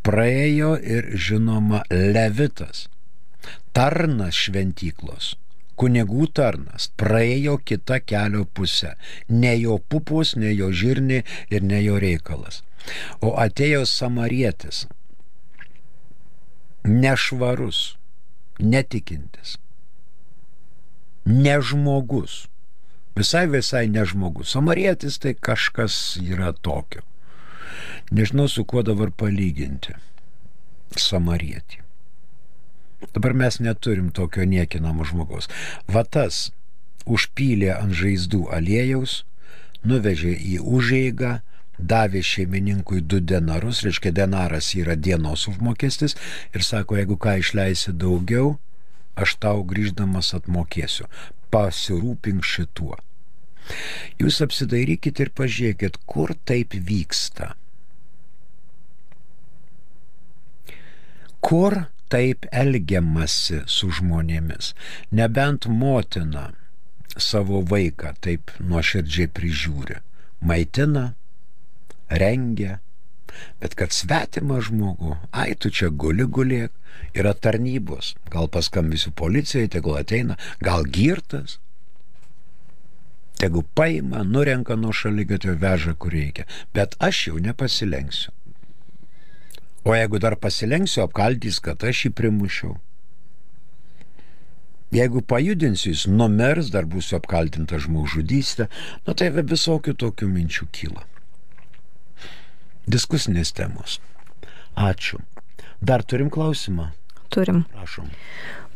Praėjo 0.04 0.76
ir 0.84 1.14
žinoma 1.16 1.86
Levitas, 1.92 2.90
tarnas 3.72 4.36
šventyklos, 4.36 5.38
kunigų 5.82 6.28
tarnas 6.38 6.90
praėjo 7.02 7.58
kitą 7.66 7.98
kelio 8.06 8.46
pusę. 8.46 8.94
Ne 9.30 9.56
jo 9.58 9.80
pupus, 9.90 10.36
ne 10.38 10.54
jo 10.54 10.70
žirni 10.70 11.24
ir 11.50 11.66
ne 11.66 11.82
jo 11.82 11.98
reikalas. 12.02 12.62
O 13.22 13.34
atėjo 13.42 13.84
samarietis, 13.90 14.86
nešvarus, 16.86 17.82
netikintis, 18.62 19.58
nežmogus, 21.26 22.46
visai 23.18 23.46
visai 23.52 23.86
nežmogus. 23.92 24.54
Samarietis 24.56 25.22
tai 25.22 25.36
kažkas 25.38 26.18
yra 26.22 26.54
tokio. 26.54 27.06
Nežinau, 28.12 28.50
su 28.52 28.66
kuo 28.68 28.82
dabar 28.84 29.14
palyginti. 29.16 29.94
Samarietį. 31.00 31.86
Dabar 33.10 33.34
mes 33.34 33.60
neturim 33.60 34.12
tokio 34.14 34.46
niekinamo 34.46 35.06
žmogaus. 35.08 35.50
Vatas 35.90 36.52
užpylė 37.10 37.74
ant 37.76 37.96
žaizdų 37.98 38.46
aliejaus, 38.54 39.22
nuvežė 39.84 40.36
į 40.38 40.60
užeigą, 40.62 41.40
davė 41.82 42.22
šeimininkui 42.22 43.02
du 43.02 43.20
denarus, 43.20 43.82
reiškia 43.86 44.14
denaras 44.14 44.74
yra 44.78 44.96
dienos 44.96 45.48
užmokestis 45.50 46.16
ir 46.54 46.66
sako, 46.66 47.00
jeigu 47.00 47.18
ką 47.18 47.40
išleisi 47.42 47.94
daugiau, 47.98 48.60
aš 49.18 49.38
tau 49.42 49.64
grįždamas 49.68 50.34
atmokėsiu. 50.38 51.10
Pasirūpink 51.52 52.46
šituo. 52.48 53.00
Jūs 54.22 54.40
apsidairykit 54.46 55.20
ir 55.20 55.32
pažiūrėkit, 55.36 55.98
kur 56.06 56.34
taip 56.48 56.78
vyksta. 56.78 57.52
Kur 61.42 61.82
taip 62.12 62.46
elgiamasi 62.52 63.64
su 63.72 63.92
žmonėmis. 63.98 64.74
Nebent 65.16 65.68
motina 65.68 66.50
savo 67.18 67.62
vaiką 67.68 68.14
taip 68.24 68.52
nuoširdžiai 68.60 69.32
prižiūri, 69.36 70.00
maitina, 70.44 71.12
rengia, 72.24 72.80
bet 73.64 73.76
kad 73.80 73.96
svetimą 73.96 74.60
žmogų, 74.68 75.16
ai 75.32 75.56
tu 75.56 75.72
čia 75.72 75.90
guli 75.90 76.28
gulėk, 76.28 76.72
yra 77.16 77.34
tarnybos, 77.34 78.16
gal 78.32 78.50
paskambisiu 78.52 79.14
policijai, 79.16 79.72
tegul 79.72 80.00
ateina, 80.00 80.38
gal 80.64 80.84
girtas, 80.88 81.60
tegu 83.42 83.64
paima, 83.76 84.24
nurenka 84.28 84.76
nuo 84.78 84.94
šalygatio, 84.94 85.56
veža 85.60 85.96
kur 85.98 86.14
reikia, 86.16 86.46
bet 86.76 86.96
aš 87.00 87.28
jau 87.30 87.42
nepasilenksiu. 87.42 88.36
O 89.84 89.96
jeigu 89.96 90.20
dar 90.22 90.36
pasilenksiu, 90.38 91.02
apkaltys, 91.08 91.58
kad 91.64 91.82
aš 91.84 92.06
jį 92.06 92.12
primušiau. 92.18 92.76
Jeigu 94.92 95.22
pajudinsiu, 95.24 95.94
jis 95.94 96.04
numers, 96.12 96.70
dar 96.74 96.86
būsiu 96.86 97.16
apkaltinta 97.18 97.80
žmogžudystė, 97.80 98.68
nu 99.08 99.16
tai 99.16 99.32
visokių 99.32 99.96
tokių 99.96 100.28
minčių 100.28 100.68
kyla. 100.76 101.06
Diskusinės 102.92 103.54
temos. 103.56 104.02
Ačiū. 104.76 105.22
Dar 105.82 106.04
turim 106.04 106.30
klausimą? 106.30 106.92
Turim. 107.32 107.64
Prašom. 107.72 108.12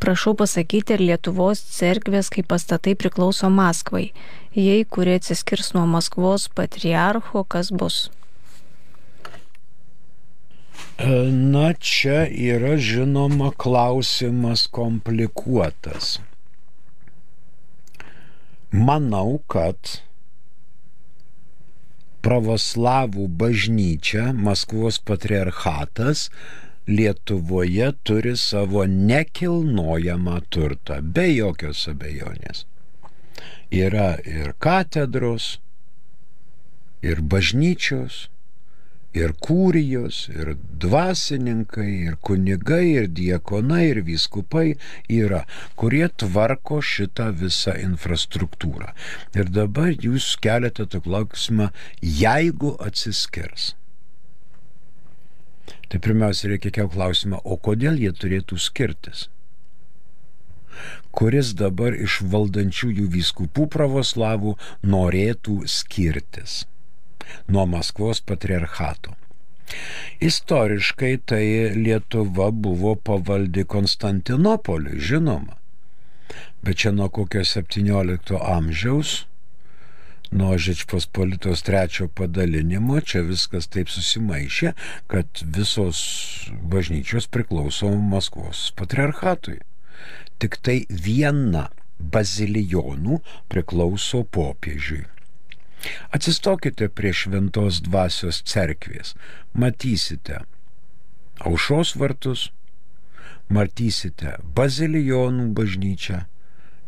Prašau 0.00 0.32
pasakyti, 0.40 0.96
ar 0.96 1.02
Lietuvos 1.04 1.60
cerkvės 1.76 2.32
kaip 2.32 2.48
pastatai 2.48 2.96
priklauso 2.96 3.50
Maskvai. 3.52 4.10
Jei 4.56 4.84
kurie 4.88 5.18
atsiskirs 5.20 5.74
nuo 5.76 5.84
Maskvos 5.88 6.48
patriarcho, 6.48 7.44
kas 7.44 7.70
bus? 7.70 8.06
Na, 10.98 11.72
čia 11.76 12.24
yra 12.24 12.78
žinoma 12.80 13.50
klausimas 13.52 14.64
komplikuotas. 14.72 16.20
Manau, 18.72 19.42
kad 19.44 20.00
pravoslavų 22.24 23.26
bažnyčia, 23.28 24.30
Maskvos 24.32 24.96
patriarchatas 24.98 26.30
Lietuvoje 26.88 27.90
turi 28.06 28.32
savo 28.40 28.86
nekilnojamą 28.88 30.38
turtą, 30.48 31.02
be 31.02 31.26
jokios 31.28 31.82
abejonės. 31.92 32.64
Yra 33.68 34.14
ir 34.24 34.54
katedros, 34.62 35.58
ir 37.02 37.20
bažnyčios, 37.20 38.28
ir 39.16 39.32
kūrijos, 39.42 40.26
ir 40.32 40.52
dvasininkai, 40.82 41.88
ir 42.08 42.18
kunigai, 42.26 42.84
ir 43.00 43.08
diekonai, 43.16 43.84
ir 43.92 44.02
vyskupai 44.06 44.66
yra, 45.12 45.44
kurie 45.80 46.06
tvarko 46.22 46.82
šitą 46.84 47.30
visą 47.40 47.76
infrastruktūrą. 47.80 48.92
Ir 49.38 49.50
dabar 49.52 49.94
jūs 49.94 50.34
keliate 50.42 50.88
tą 50.92 51.02
klausimą, 51.06 51.70
jeigu 52.02 52.76
atsiskirs. 52.88 53.72
Tai 55.86 56.02
pirmiausia, 56.02 56.50
reikia 56.50 56.74
kelti 56.74 56.98
klausimą, 56.98 57.40
o 57.44 57.56
kodėl 57.56 57.98
jie 58.02 58.12
turėtų 58.12 58.60
skirtis? 58.60 59.30
kuris 61.16 61.54
dabar 61.56 61.94
iš 61.96 62.18
valdančiųjų 62.32 63.06
vyskupų 63.14 63.64
pravoslavų 63.72 64.50
norėtų 64.84 65.62
skirtis 65.72 66.66
nuo 67.48 67.66
Maskvos 67.66 68.20
patriarchato. 68.20 69.14
Istoriškai 70.20 71.18
tai 71.24 71.46
Lietuva 71.74 72.50
buvo 72.50 72.94
pavaldi 72.94 73.64
Konstantinopoliui, 73.64 75.00
žinoma. 75.00 75.56
Bet 76.62 76.82
čia 76.82 76.92
nuo 76.92 77.08
kokio 77.08 77.44
17 77.44 78.38
amžiaus, 78.56 79.26
nuo 80.30 80.58
Žečpospolitos 80.58 81.62
trečio 81.62 82.08
padalinimo, 82.08 83.00
čia 83.00 83.22
viskas 83.26 83.68
taip 83.70 83.90
susimaišė, 83.92 84.72
kad 85.10 85.42
visos 85.58 86.00
bažnyčios 86.74 87.28
priklauso 87.30 87.90
Maskvos 88.14 88.70
patriarchatui. 88.78 89.60
Tik 90.38 90.58
tai 90.62 90.78
viena 90.90 91.68
bazilijonų 91.98 93.20
priklauso 93.52 94.24
popiežiui. 94.38 95.04
Atsistokite 96.16 96.88
prie 96.88 97.12
šventos 97.14 97.82
dvasios 97.84 98.42
cerkvės, 98.48 99.14
matysite 99.54 100.42
aušos 101.44 101.94
vartus, 102.00 102.48
matysite 103.52 104.36
bazilijonų 104.56 105.50
bažnyčią 105.56 106.24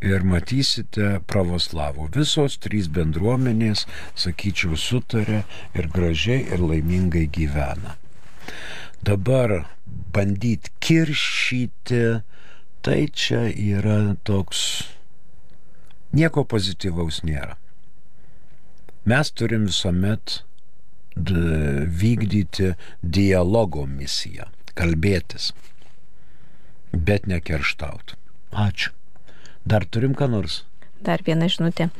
ir 0.04 0.24
matysite 0.26 1.18
pravoslavų. 1.30 2.08
Visos 2.14 2.58
trys 2.62 2.88
bendruomenės, 2.94 3.84
sakyčiau, 4.18 4.78
sutarė 4.78 5.42
ir 5.74 5.90
gražiai 5.94 6.44
ir 6.46 6.62
laimingai 6.62 7.26
gyvena. 7.34 7.96
Dabar 9.04 9.68
bandyti 10.14 10.72
kiršyti, 10.82 12.02
tai 12.82 13.00
čia 13.12 13.46
yra 13.50 14.16
toks, 14.26 14.60
nieko 16.14 16.44
pozityvaus 16.48 17.22
nėra. 17.26 17.58
Mes 19.04 19.30
turim 19.30 19.66
visuomet 19.66 20.42
vykdyti 21.18 22.74
dialogo 23.02 23.86
misiją, 23.86 24.46
kalbėtis, 24.78 25.52
bet 26.92 27.26
nekerštauti. 27.26 28.16
Ačiū. 28.52 28.92
Dar 29.68 29.84
turim 29.84 30.14
ką 30.16 30.30
nors? 30.30 30.62
Dar 31.04 31.22
viena 31.26 31.48
žinutė. 31.50 31.90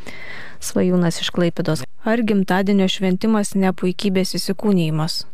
Svajūnas 0.65 1.21
iš 1.23 1.31
Klaipidos. 1.35 1.85
Ar 2.09 2.23
gimtadienio 2.23 2.89
šventimas 2.91 3.55
ne 3.55 3.71
puikybės 3.75 4.35
įsikūnymas? 4.39 5.25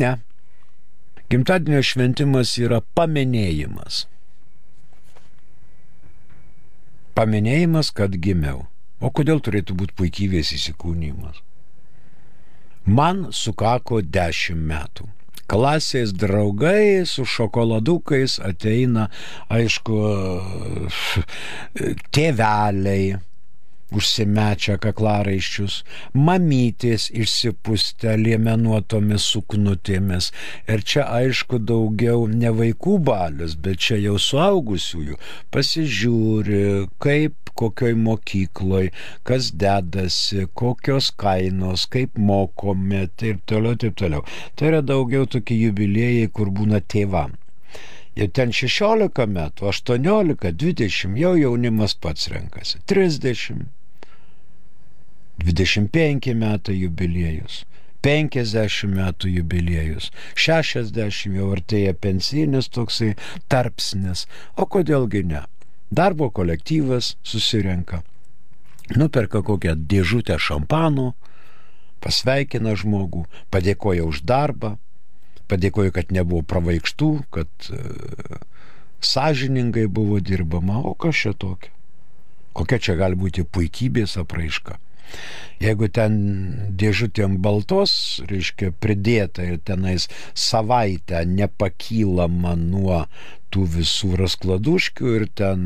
Ne. 0.00 0.16
Gimtadienio 1.30 1.82
šventimas 1.82 2.54
yra 2.62 2.80
paminėjimas. 2.96 4.06
Paminėjimas, 7.18 7.90
kad 7.96 8.16
gimiau. 8.22 8.66
O 9.00 9.10
kodėl 9.12 9.42
turėtų 9.44 9.76
būti 9.76 9.96
puikybės 9.98 10.54
įsikūnymas? 10.56 11.42
Man 12.86 13.26
sukako 13.34 14.00
dešimt 14.00 14.62
metų 14.70 15.10
klasės 15.46 16.12
draugai 16.16 17.06
su 17.06 17.24
šokoladukais 17.26 18.38
ateina, 18.42 19.08
aišku, 19.52 19.98
tėveliai 22.14 23.18
užsimečia 23.94 24.76
kaklaraiščius, 24.82 25.78
mamytės 26.14 27.08
išsipustę 27.14 28.16
liemenuotomis 28.20 29.26
suknutėmis. 29.32 30.32
Ir 30.66 30.82
čia 30.82 31.06
aišku 31.20 31.60
daugiau 31.62 32.26
ne 32.30 32.50
vaikų 32.50 32.98
balius, 33.06 33.54
bet 33.54 33.82
čia 33.86 34.00
jau 34.02 34.16
suaugusiųjų. 34.18 35.18
Pasižiūri, 35.54 36.62
kaip 37.02 37.52
kokioj 37.56 37.94
mokykloj, 37.96 38.90
kas 39.28 39.50
dedasi, 39.62 40.44
kokios 40.60 41.10
kainos, 41.22 41.86
kaip 41.92 42.18
mokome, 42.18 43.06
taip 43.16 43.42
toliau, 43.48 43.78
taip 43.80 43.96
toliau. 43.96 44.26
Tai 44.56 44.70
yra 44.72 44.82
daugiau 44.84 45.28
tokie 45.30 45.56
jubiliejai, 45.62 46.28
kur 46.32 46.52
būna 46.52 46.82
tėvam. 46.84 47.36
Ir 48.16 48.30
ten 48.32 48.52
16 48.56 49.26
metų, 49.28 49.66
18, 49.68 50.52
20 50.56 51.18
jau 51.20 51.34
jaunimas 51.36 51.92
pats 52.00 52.30
renkasi. 52.32 52.80
30, 52.88 53.66
25 55.42 56.34
metai 56.34 56.78
jubiliejus. 56.82 57.64
50 58.06 58.86
metų 58.94 59.30
jubiliejus, 59.34 60.12
60 60.38 61.32
jau 61.34 61.48
artėja 61.50 61.94
pensinis 61.98 62.68
toksai 62.70 63.16
tarpsnis, 63.50 64.26
o 64.54 64.66
kodėlgi 64.70 65.24
ne? 65.26 65.42
Darbo 65.90 66.28
kolektyvas 66.30 67.16
susirenka, 67.26 68.02
nuperka 68.94 69.42
kokią 69.42 69.74
dėžutę 69.90 70.38
šampano, 70.38 71.14
pasveikina 72.04 72.76
žmogų, 72.78 73.24
padėkoja 73.50 74.06
už 74.06 74.22
darbą, 74.28 74.76
padėkoja, 75.50 75.94
kad 75.94 76.14
nebuvo 76.14 76.44
pravaikštų, 76.46 77.10
kad 77.34 77.70
e, 77.70 77.82
sąžiningai 79.02 79.86
buvo 79.86 80.20
dirbama, 80.22 80.78
o 80.82 80.94
kas 80.94 81.22
čia 81.24 81.34
tokia? 81.34 81.72
Kokia 82.56 82.78
čia 82.80 82.94
gali 82.96 83.18
būti 83.18 83.44
puikybės 83.44 84.16
apraiška? 84.22 84.78
Jeigu 85.62 85.88
ten 85.88 86.16
dėžutėm 86.76 87.38
baltos, 87.44 88.20
reiškia, 88.28 88.74
pridėta 88.76 89.46
ir 89.46 89.60
tenais 89.64 90.04
savaitę 90.36 91.22
nepakylama 91.30 92.52
nuo 92.60 93.06
tų 93.54 93.64
visų 93.78 94.18
raskladuškių 94.20 95.14
ir 95.20 95.26
ten 95.40 95.64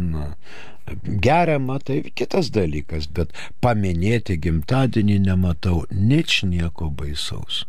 geriama, 1.27 1.79
tai 1.83 2.03
kitas 2.15 2.51
dalykas, 2.55 3.09
bet 3.11 3.35
paminėti 3.65 4.39
gimtadienį 4.43 5.19
nematau 5.27 5.85
nič 5.91 6.43
nieko 6.47 6.91
baisaus. 6.91 7.65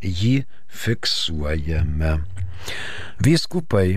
Jį 0.00 0.44
fiksuojame. 0.82 2.12
Vyskupai 3.28 3.88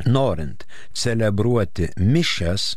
norint 0.05 0.67
celebruoti 0.93 1.89
mišes 1.97 2.77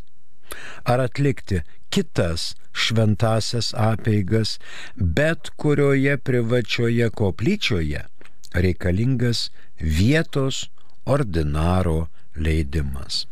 ar 0.84 1.00
atlikti 1.04 1.62
kitas 1.90 2.54
šventasias 2.72 3.74
apeigas, 3.74 4.58
bet 4.96 5.50
kurioje 5.56 6.16
privačioje 6.18 7.10
koplyčioje 7.10 8.04
reikalingas 8.52 9.50
vietos 9.80 10.70
ordinaro 11.04 12.06
leidimas. 12.36 13.26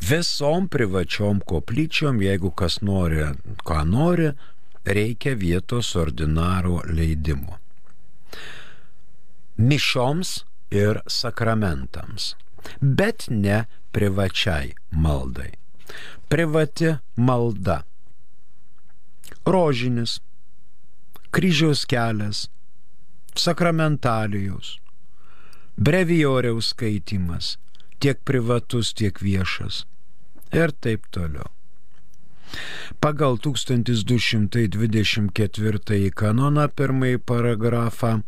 Visom 0.00 0.68
privačiom 0.68 1.40
koplyčiom, 1.46 2.22
jeigu 2.22 2.50
kas 2.50 2.80
nori, 2.80 3.26
ką 3.66 3.84
nori, 3.86 4.30
reikia 4.84 5.34
vietos 5.34 5.94
ordinaro 5.96 6.80
leidimo. 6.88 7.58
Mišoms 9.56 10.44
ir 10.70 11.02
sakramentams, 11.06 12.34
bet 12.80 13.26
ne 13.28 13.64
privačiai 13.92 14.72
maldai 14.90 15.59
privati 16.28 16.96
malda. 17.16 17.82
Rožinis, 19.46 20.20
kryžiaus 21.30 21.86
kelias, 21.86 22.48
sakramentalijos, 23.34 24.78
brevijoriaus 25.76 26.68
skaitimas, 26.74 27.58
tiek 27.98 28.18
privatus, 28.24 28.94
tiek 28.94 29.20
viešas 29.22 29.84
ir 30.52 30.70
taip 30.80 31.06
toliau. 31.14 31.46
Pagal 33.00 33.38
1224 33.38 36.10
kanoną 36.10 36.68
pirmąjį 36.74 37.18
paragrafą 37.22 38.22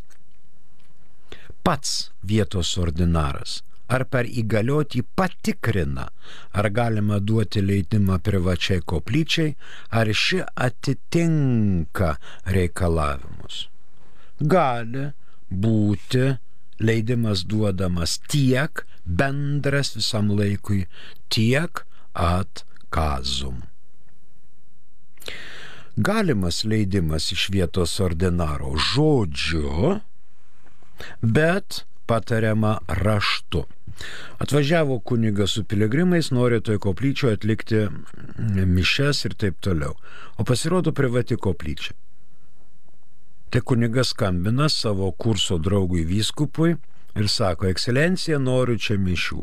pats 1.66 2.10
vietos 2.22 2.78
ordinaras 2.78 3.62
ar 3.92 4.04
per 4.12 4.28
įgaliotį 4.28 5.02
patikrina, 5.18 6.06
ar 6.56 6.68
galima 6.78 7.18
duoti 7.20 7.62
leidimą 7.64 8.18
privačiai 8.24 8.84
koplyčiai, 8.92 9.56
ar 9.90 10.12
ši 10.24 10.40
atitinka 10.66 12.14
reikalavimus. 12.56 13.66
Gali 14.40 15.10
būti 15.52 16.24
leidimas 16.82 17.44
duodamas 17.46 18.18
tiek 18.32 18.84
bendras 19.04 19.94
visam 19.96 20.32
laikui, 20.38 20.86
tiek 21.28 21.84
atkazum. 22.14 23.62
Galimas 25.96 26.62
leidimas 26.64 27.32
iš 27.34 27.50
vietos 27.52 27.98
ordinaro 28.00 28.72
žodžiu, 28.80 29.98
bet 31.20 31.82
patariama 32.06 32.78
raštu. 32.88 33.66
Atvažiavo 34.38 34.98
kunigas 34.98 35.50
su 35.50 35.64
piligrimais, 35.64 36.30
nori 36.30 36.60
toj 36.60 36.78
koplyčioje 36.78 37.38
atlikti 37.38 37.86
mišes 38.66 39.24
ir 39.24 39.34
taip 39.34 39.60
toliau. 39.60 39.94
O 40.36 40.44
pasirodo 40.44 40.92
privati 40.92 41.36
koplyčia. 41.36 41.94
Tai 43.50 43.60
kunigas 43.60 44.14
skambina 44.14 44.68
savo 44.68 45.10
kurso 45.12 45.58
draugui 45.58 46.04
vyskupui, 46.08 46.76
ir 47.14 47.28
sako, 47.28 47.68
ekscelencija, 47.70 48.38
noriu 48.38 48.78
čia 48.78 48.96
mišių. 49.00 49.40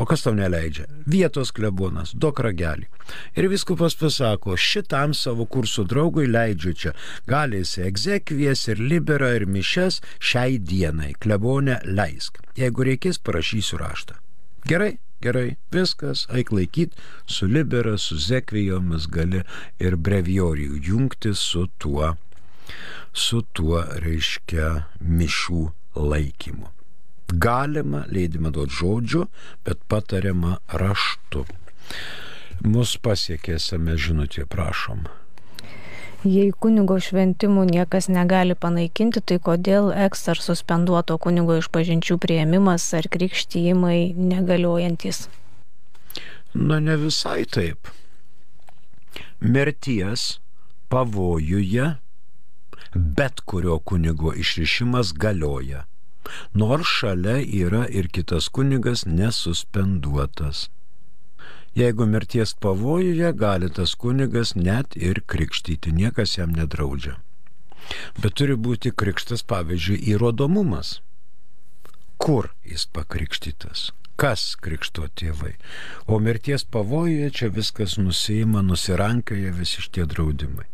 O 0.00 0.06
kas 0.08 0.24
tau 0.24 0.32
neleidžia? 0.36 0.86
Vietos 1.10 1.52
klebonas, 1.52 2.14
duok 2.16 2.40
ragelį. 2.46 2.88
Ir 3.36 3.50
viskupas 3.52 3.96
pasako, 4.00 4.56
šitam 4.56 5.12
savo 5.16 5.44
kursų 5.44 5.84
draugui 5.90 6.24
leidžiu 6.30 6.72
čia. 6.72 6.94
Gali 7.28 7.60
jis 7.60 7.76
egzekvijas 7.90 8.66
ir 8.72 8.80
libera 8.80 9.34
ir 9.36 9.44
mišes 9.46 10.00
šiai 10.18 10.56
dienai. 10.58 11.12
Klebonė 11.20 11.80
leisk. 11.84 12.40
Jeigu 12.56 12.88
reikės, 12.88 13.20
parašysiu 13.20 13.80
raštą. 13.82 14.16
Gerai, 14.68 14.94
gerai, 15.24 15.56
viskas, 15.72 16.26
eik 16.32 16.52
laikyt, 16.52 16.96
su 17.26 17.48
libera, 17.48 17.96
su 17.98 18.16
zekvijomis 18.20 19.08
gali 19.12 19.44
ir 19.80 19.96
breviorijų 19.96 20.80
jungti 20.88 21.34
su 21.36 21.66
tuo, 21.78 22.14
su 23.12 23.44
tuo 23.52 23.84
reiškia 24.04 24.74
mišių 25.00 25.64
laikymu. 25.96 26.79
Galima 27.32 28.04
leidimą 28.10 28.50
duoti 28.50 28.76
žodžiu, 28.80 29.26
bet 29.64 29.80
patariama 29.88 30.58
raštu. 30.68 31.44
Mus 32.66 32.96
pasiekėsime 33.00 33.96
žinutė, 33.96 34.44
prašom. 34.50 35.06
Jei 36.24 36.50
kunigo 36.52 36.98
šventimų 37.00 37.64
niekas 37.70 38.10
negali 38.12 38.52
panaikinti, 38.52 39.22
tai 39.24 39.38
kodėl 39.40 39.88
eks 40.06 40.26
ar 40.28 40.42
suspenduoto 40.44 41.16
kunigo 41.16 41.56
išpažinčių 41.62 42.18
prieimimas 42.20 42.84
ar 42.98 43.08
krikštyjimai 43.08 44.12
negaliojantis? 44.18 45.28
Na 46.52 46.76
ne 46.84 46.98
visai 47.00 47.46
taip. 47.48 47.88
Mirties 49.40 50.40
pavojuje 50.92 51.94
bet 52.94 53.40
kurio 53.40 53.78
kunigo 53.78 54.32
išrišimas 54.36 55.12
galioja 55.12 55.84
nors 56.54 56.86
šalia 56.86 57.38
yra 57.40 57.86
ir 57.88 58.08
kitas 58.08 58.48
kunigas 58.48 59.06
nesuspenduotas. 59.06 60.68
Jeigu 61.74 62.06
mirties 62.06 62.54
pavojuje, 62.54 63.32
gali 63.32 63.70
tas 63.70 63.94
kunigas 63.94 64.54
net 64.54 64.96
ir 64.96 65.22
krikštyti, 65.26 65.92
niekas 65.92 66.36
jam 66.38 66.50
nedraudžia. 66.56 67.14
Bet 68.18 68.34
turi 68.40 68.56
būti 68.58 68.90
krikštas, 68.90 69.42
pavyzdžiui, 69.46 70.00
įrodomumas. 70.14 70.98
Kur 72.18 72.50
jis 72.66 72.86
pakrikštytas? 72.92 73.90
Kas 74.20 74.56
krikšto 74.60 75.06
tėvai? 75.16 75.54
O 76.06 76.18
mirties 76.20 76.66
pavojuje 76.66 77.30
čia 77.38 77.48
viskas 77.48 77.96
nusima, 77.96 78.60
nusirankioja 78.66 79.54
visi 79.56 79.80
šitie 79.86 80.04
draudimai. 80.10 80.66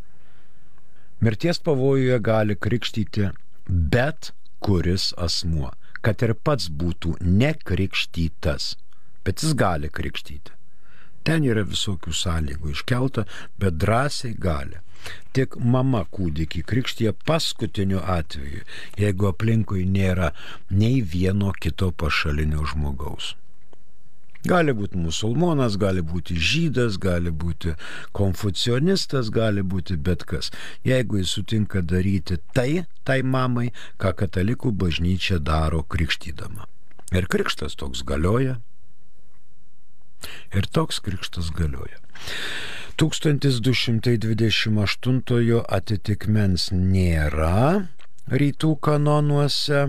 Mirties 1.20 1.61
pavojuje 1.62 2.18
gali 2.20 2.57
krikštyti 2.57 3.30
bet 3.68 4.32
kuris 4.66 5.12
asmuo, 5.26 5.70
kad 6.02 6.22
ir 6.26 6.34
pats 6.46 6.66
būtų 6.82 7.16
nekrikštytas, 7.22 8.74
bet 9.22 9.44
jis 9.44 9.54
gali 9.58 9.90
krikštyti. 9.98 10.54
Ten 11.26 11.46
yra 11.46 11.62
visokių 11.66 12.12
sąlygų 12.14 12.74
iškelta, 12.74 13.24
bet 13.62 13.78
drąsiai 13.82 14.34
gali. 14.38 14.82
Tik 15.34 15.56
mama 15.74 16.02
kūdikį 16.16 16.62
krikštyje 16.70 17.14
paskutiniu 17.28 18.02
atveju, 18.18 18.62
jeigu 18.98 19.30
aplinkui 19.30 19.86
nėra 19.86 20.32
nei 20.70 21.02
vieno 21.14 21.52
kito 21.62 21.92
pašalinio 22.02 22.66
žmogaus. 22.72 23.34
Gali 24.47 24.72
būti 24.76 24.99
musulmonas, 25.01 25.76
gali 25.80 26.03
būti 26.07 26.36
žydas, 26.38 26.99
gali 27.03 27.30
būti 27.30 27.74
konfucionistas, 28.16 29.30
gali 29.34 29.62
būti 29.62 29.97
bet 29.97 30.24
kas. 30.28 30.51
Jeigu 30.86 31.18
jis 31.20 31.30
sutinka 31.38 31.82
daryti 31.82 32.36
tai, 32.55 32.84
tai 33.05 33.22
mamai, 33.22 33.72
ką 33.99 34.12
katalikų 34.22 34.72
bažnyčia 34.72 35.38
daro 35.42 35.82
krikštydama. 35.82 36.66
Ir 37.14 37.26
krikštas 37.30 37.76
toks 37.78 38.03
galioja. 38.07 38.57
Ir 40.55 40.66
toks 40.72 41.01
krikštas 41.05 41.51
galioja. 41.55 41.99
1228 42.97 45.64
atitikmens 45.78 46.70
nėra 46.72 47.88
rytų 48.32 48.76
kanonuose 48.82 49.80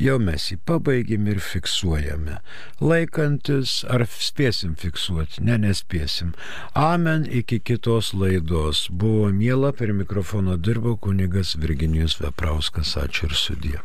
jau 0.00 0.18
mes 0.22 0.50
jį 0.50 0.58
pabaigėm 0.68 1.26
ir 1.32 1.40
fiksuojame. 1.42 2.38
Laikantis, 2.80 3.78
ar 3.88 4.06
spėsim 4.12 4.76
fiksuoti? 4.80 5.42
Ne, 5.48 5.58
nespėsim. 5.64 6.34
Amen 6.74 7.26
iki 7.26 7.60
kitos 7.60 8.12
laidos. 8.14 8.86
Buvo 8.90 9.32
miela, 9.32 9.72
per 9.72 9.92
mikrofoną 9.96 10.60
dirbo 10.60 10.96
kunigas 10.96 11.56
Virginijus 11.60 12.20
Veprauskas. 12.22 12.96
Ačiū 13.00 13.30
ir 13.30 13.38
sudė. 13.46 13.78